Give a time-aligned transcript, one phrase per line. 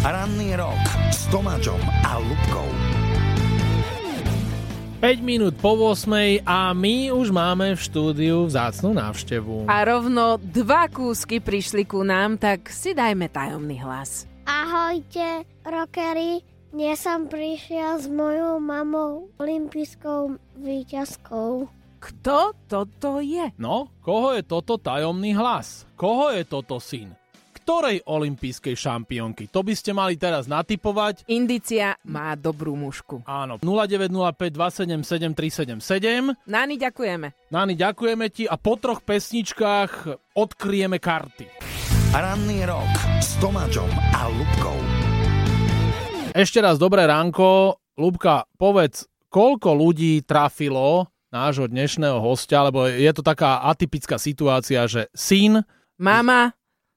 [0.00, 0.80] Ranný rok
[1.12, 1.76] s Tomáčom
[2.08, 2.64] a Lubkou.
[5.04, 9.68] 5 minút po 8 a my už máme v štúdiu vzácnú návštevu.
[9.68, 14.24] A rovno dva kúsky prišli ku nám, tak si dajme tajomný hlas.
[14.48, 16.48] Ahojte, rockery.
[16.72, 21.68] Dnes som prišiel s mojou mamou, olympijskou výťazkou.
[22.00, 23.52] Kto toto je?
[23.60, 25.84] No, koho je toto tajomný hlas?
[25.92, 27.19] Koho je toto syn?
[27.70, 29.46] Ktorej olympijskej šampiónky?
[29.54, 31.22] To by ste mali teraz natypovať.
[31.30, 33.22] Indicia má dobrú mušku.
[33.30, 36.50] Áno, 0905 277 377.
[36.50, 37.30] Nani, ďakujeme.
[37.54, 41.46] Nani, ďakujeme ti a po troch pesničkách odkryjeme karty.
[42.10, 42.90] Ranný rok
[43.22, 43.86] s Tomáčom
[44.18, 44.78] a Lubkou.
[46.34, 47.78] Ešte raz dobré ránko.
[48.02, 55.06] Lubka, povedz, koľko ľudí trafilo nášho dnešného hostia, lebo je to taká atypická situácia, že
[55.14, 55.62] syn,
[56.00, 56.50] Mama,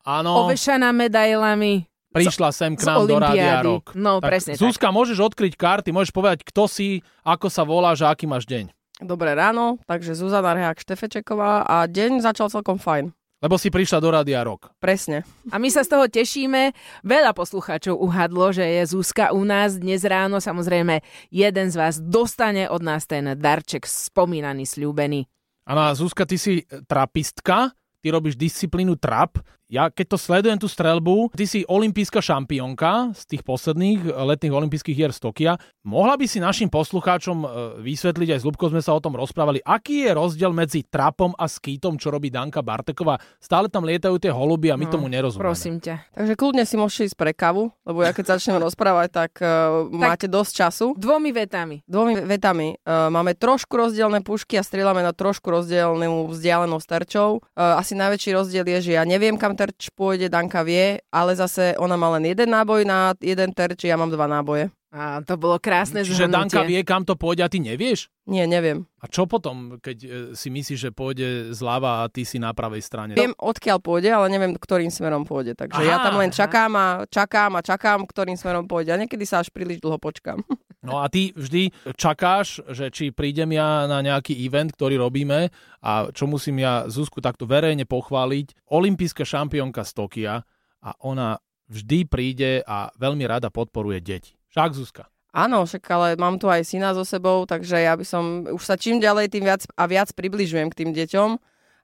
[0.04, 1.88] áno, ovešaná medailami.
[2.14, 3.18] prišla sem k nám do.
[3.18, 3.98] Rádia Rock.
[3.98, 4.62] No, tak, presne tak.
[4.62, 8.70] Zuzka, môžeš odkryť karty, môžeš povedať, kto si, ako sa voláš a aký máš deň.
[9.02, 13.10] Dobré ráno, takže Zuzana Rehák Štefečeková a deň začal celkom fajn.
[13.44, 14.72] Lebo si prišla do Rádia Rock.
[14.80, 15.28] Presne.
[15.52, 16.72] A my sa z toho tešíme.
[17.04, 20.40] Veľa poslucháčov uhadlo, že je Zuzka u nás dnes ráno.
[20.40, 25.28] Samozrejme, jeden z vás dostane od nás ten darček spomínaný, sľúbený.
[25.68, 29.44] Áno, Zuzka, ty si trapistka, ty robíš disciplínu trap.
[29.74, 34.94] Ja keď to sledujem tú strelbu, ty si olimpijská šampiónka z tých posledných letných olympijských
[34.94, 35.58] hier z Tokia.
[35.82, 37.48] Mohla by si našim poslucháčom e,
[37.82, 41.50] vysvetliť, aj s Lubkou sme sa o tom rozprávali, aký je rozdiel medzi trapom a
[41.50, 43.18] skýtom, čo robí Danka Barteková.
[43.42, 45.42] Stále tam lietajú tie holuby a my No, tomu nerozumieme.
[45.42, 46.06] Prosím ťa.
[46.14, 50.30] Takže kľudne si môžete ísť pre kavu, lebo ja keď začnem rozprávať, tak, uh, máte
[50.30, 50.88] dosť času.
[51.02, 51.82] Dvomi vetami.
[51.90, 52.78] Dvomi vetami.
[52.86, 57.42] Uh, máme trošku rozdielne pušky a strieľame na trošku rozdielnú vzdialenosť terčov.
[57.58, 61.80] Uh, asi najväčší rozdiel je, že ja neviem, kam terč pôjde, Danka vie, ale zase
[61.80, 64.68] ona má len jeden náboj na jeden terč, ja mám dva náboje.
[64.94, 66.54] A to bolo krásne Čiže zhrnutie.
[66.54, 68.14] Danka vie, kam to pôjde a ty nevieš?
[68.30, 68.86] Nie, neviem.
[69.02, 70.08] A čo potom, keď e,
[70.38, 73.18] si myslíš, že pôjde zľava a ty si na pravej strane?
[73.18, 75.58] Viem, odkiaľ pôjde, ale neviem, ktorým smerom pôjde.
[75.58, 76.38] Takže ja Aha, tam len aha.
[76.38, 78.94] čakám a čakám a čakám, ktorým smerom pôjde.
[78.94, 80.46] A niekedy sa až príliš dlho počkám.
[80.84, 85.48] No a ty vždy čakáš, že či prídem ja na nejaký event, ktorý robíme
[85.80, 88.68] a čo musím ja Zuzku takto verejne pochváliť.
[88.68, 90.36] Olympijská šampiónka z Tokia
[90.84, 91.40] a ona
[91.72, 94.36] vždy príde a veľmi rada podporuje deti.
[94.52, 95.04] Však Zuzka.
[95.34, 98.78] Áno, však ale mám tu aj syna so sebou, takže ja by som už sa
[98.78, 101.30] čím ďalej tým viac a viac približujem k tým deťom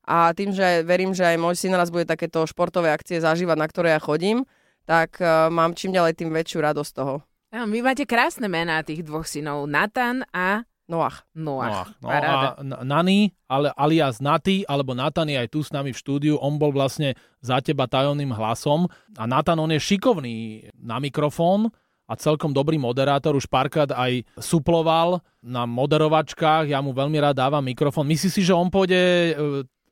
[0.05, 3.65] a tým, že verím, že aj môj syn raz bude takéto športové akcie zažívať, na
[3.65, 4.45] ktoré ja chodím,
[4.85, 7.25] tak uh, mám čím ďalej tým väčšiu radosť toho.
[7.49, 9.65] Vy máte krásne mená tých dvoch synov.
[9.65, 11.25] Nathan a Noach.
[11.37, 11.93] Noach.
[12.01, 12.57] No, Paráda.
[12.57, 16.57] a Nani, ale alias Naty, alebo Natan je aj tu s nami v štúdiu, on
[16.57, 17.13] bol vlastne
[17.45, 21.69] za teba tajomným hlasom a Natan, on je šikovný na mikrofón
[22.09, 27.61] a celkom dobrý moderátor, už párkrát aj suploval na moderovačkách, ja mu veľmi rád dávam
[27.61, 28.09] mikrofón.
[28.09, 29.33] Myslíš si, že on pôjde e,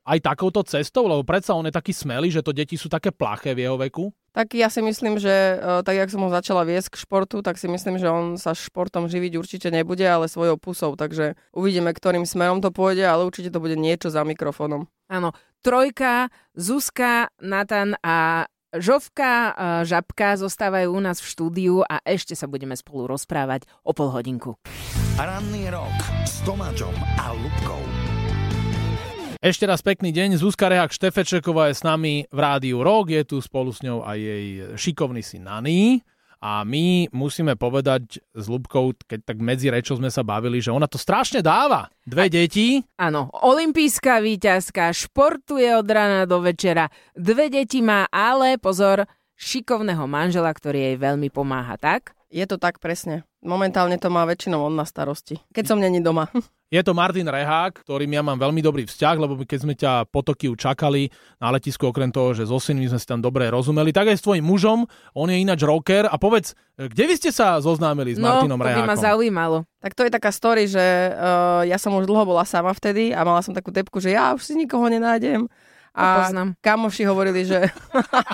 [0.02, 3.54] aj takouto cestou, lebo predsa on je taký smelý, že to deti sú také plaché
[3.54, 4.10] v jeho veku?
[4.38, 7.58] Tak ja si myslím, že uh, tak, jak som ho začala viesť k športu, tak
[7.58, 10.94] si myslím, že on sa športom živiť určite nebude, ale svojou pusou.
[10.94, 14.86] Takže uvidíme, ktorým smerom to pôjde, ale určite to bude niečo za mikrofónom.
[15.10, 15.34] Áno,
[15.66, 18.46] trojka, Zuzka, Nathan a
[18.78, 19.52] Žovka, e,
[19.88, 24.54] Žabka zostávajú u nás v štúdiu a ešte sa budeme spolu rozprávať o pol hodinku.
[25.18, 27.82] Ranný rok s Tomáčom a Lubkou.
[29.38, 33.38] Ešte raz pekný deň, Zuzka Rehák Štefečeková je s nami v rádiu Rock, je tu
[33.38, 36.02] spolu s ňou aj jej šikovný syn Nani.
[36.42, 40.90] A my musíme povedať s Lubkou, keď tak medzi rečou sme sa bavili, že ona
[40.90, 41.86] to strašne dáva.
[42.02, 49.06] Dve deti, Áno, olimpijská víťazka, športuje od rána do večera, dve deti má, ale pozor,
[49.38, 52.10] šikovného manžela, ktorý jej veľmi pomáha, tak?
[52.26, 53.22] Je to tak presne.
[53.38, 55.38] Momentálne to má väčšinou on na starosti.
[55.54, 56.26] Keď som není doma.
[56.68, 60.20] Je to Martin Rehák, ktorým ja mám veľmi dobrý vzťah, lebo keď sme ťa po
[60.20, 61.08] Tokiu čakali
[61.40, 64.24] na letisku, okrem toho, že so synmi sme si tam dobre rozumeli, tak aj s
[64.28, 64.84] tvojim mužom,
[65.16, 66.04] on je ináč rocker.
[66.04, 69.00] A povedz, kde vy ste sa zoznámili s no, Martinom to by ma Rehákom?
[69.00, 69.58] zaujímalo.
[69.80, 70.84] Tak to je taká story, že
[71.16, 74.36] uh, ja som už dlho bola sama vtedy a mala som takú tepku, že ja
[74.36, 75.48] už si nikoho nenájdem.
[75.96, 76.48] To poznám.
[76.60, 77.72] kamoši hovorili, že,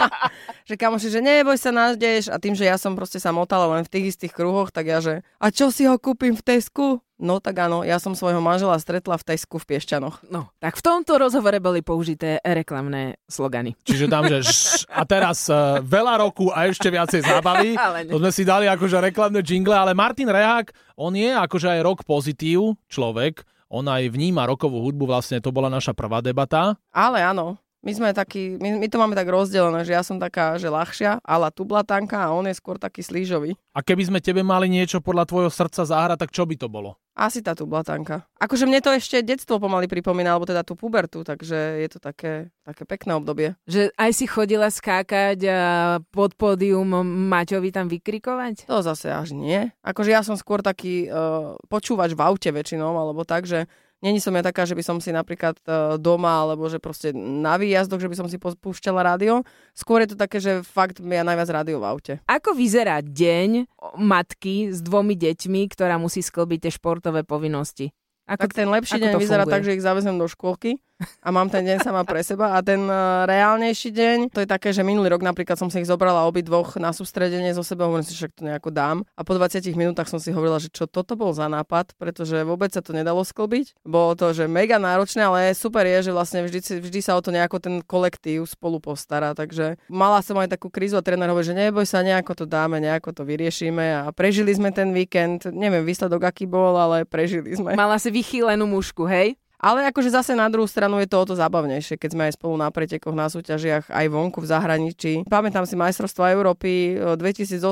[0.69, 2.29] že kamoši, že neboj sa, nájdeš.
[2.29, 4.99] A tým, že ja som proste sa motala len v tých istých kruhoch, tak ja,
[4.99, 7.04] že a čo si ho kúpim v Tesku?
[7.15, 10.27] No tak áno, ja som svojho manžela stretla v Tesku v Piešťanoch.
[10.35, 13.79] No, tak v tomto rozhovore boli použité reklamné slogany.
[13.87, 17.71] Čiže tam, že šš, a teraz uh, veľa roku a ešte viacej zábavy.
[18.11, 21.99] To sme si dali akože reklamné jingle, ale Martin Rehák, on je akože aj rok
[22.03, 26.79] pozitív človek, on aj vníma rokovú hudbu, vlastne to bola naša prvá debata.
[26.95, 30.57] Ale áno, My sme takí, my, my to máme tak rozdelené, že ja som taká,
[30.57, 33.61] že ľahšia, ale tublatanka a on je skôr taký slížový.
[33.77, 36.97] A keby sme tebe mali niečo podľa tvojho srdca zahrať, tak čo by to bolo?
[37.13, 38.25] Asi tá tublatanka.
[38.41, 42.49] Akože mne to ešte detstvo pomaly pripomína, alebo teda tú pubertu, takže je to také,
[42.65, 43.55] také pekné obdobie.
[43.69, 45.63] Že aj si chodila skákať a
[46.09, 46.89] pod pódium
[47.31, 48.65] Maťovi tam vykrikovať?
[48.67, 49.71] To zase až nie.
[49.85, 53.69] Akože ja som skôr taký uh, počúvač v aute väčšinou, alebo tak, že
[54.05, 57.57] Není som ja taká, že by som si napríklad e, doma alebo že proste na
[57.57, 59.41] výjazdoch, že by som si púšťala rádio.
[59.73, 62.13] Skôr je to také, že fakt ja najviac rádio v aute.
[62.29, 63.65] Ako vyzerá deň
[63.97, 67.97] matky s dvomi deťmi, ktorá musí sklbiť tie športové povinnosti?
[68.29, 69.55] Ako, tak ten lepší deň vyzerá funguje?
[69.57, 70.81] tak, že ich zavezem do škôlky
[71.27, 72.57] a mám ten deň sama pre seba.
[72.57, 75.89] A ten uh, reálnejší deň, to je také, že minulý rok napríklad som si ich
[75.89, 78.97] zobrala obi dvoch na sústredenie zo seba, hovorím si, však to nejako dám.
[79.15, 82.73] A po 20 minútach som si hovorila, že čo toto bol za nápad, pretože vôbec
[82.73, 83.87] sa to nedalo sklbiť.
[83.87, 87.33] Bolo to, že mega náročné, ale super je, že vlastne vždy, vždy sa o to
[87.33, 89.33] nejako ten kolektív spolu postará.
[89.33, 92.83] Takže mala som aj takú krízu a tréner hovorí, že neboj sa, nejako to dáme,
[92.83, 95.49] nejako to vyriešime a prežili sme ten víkend.
[95.49, 97.77] Neviem výsledok aký bol, ale prežili sme.
[97.79, 99.37] Mala si vychýlenú mušku, hej?
[99.65, 102.61] Ale akože zase na druhú stranu je to o to zábavnejšie, keď sme aj spolu
[102.61, 105.13] na pretekoch, na súťažiach, aj vonku v zahraničí.
[105.25, 107.65] Pamätám si majstrovstvo Európy 2018,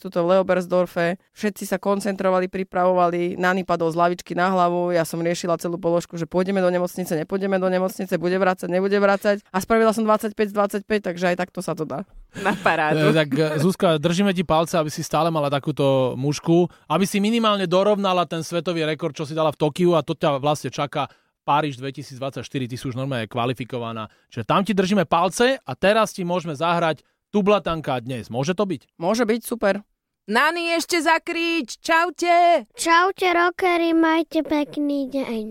[0.00, 1.20] tuto v Leobersdorfe.
[1.36, 6.16] Všetci sa koncentrovali, pripravovali, Nani padol z lavičky na hlavu, ja som riešila celú položku,
[6.16, 9.44] že pôjdeme do nemocnice, nepôjdeme do nemocnice, bude vrácať, nebude vrácať.
[9.52, 12.08] A spravila som 25 25, takže aj takto sa to dá.
[12.40, 13.12] Na parádu.
[13.12, 17.20] E, tak e, Zuzka, držíme ti palce, aby si stále mala takúto mužku, aby si
[17.20, 21.08] minimálne dorovnala ten svetový rekord, čo si dala v Tokiu a to ťa vlastne čaká
[21.46, 24.10] Páriž 2024, ty si už normálne kvalifikovaná.
[24.34, 28.26] Čiže tam ti držíme palce a teraz ti môžeme zahrať Tublatanka dnes.
[28.26, 28.98] Môže to byť?
[28.98, 29.86] Môže byť, super.
[30.26, 31.78] Nani, ešte zakrič.
[31.78, 32.66] Čaute.
[32.74, 35.44] Čaute, rockery, majte pekný deň.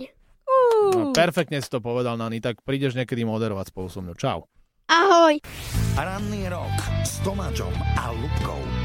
[0.43, 0.91] Uh.
[0.91, 4.19] No, perfektne si to povedal, Nani, tak prídeš niekedy moderovať spolu so mnou.
[4.19, 4.51] Čau.
[4.91, 5.39] Ahoj.
[5.95, 6.75] Ranný rok
[7.07, 8.84] s Tomáčom a Lubkou.